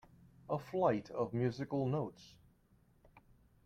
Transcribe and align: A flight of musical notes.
A 0.49 0.57
flight 0.57 1.11
of 1.11 1.31
musical 1.31 1.85
notes. 1.85 2.33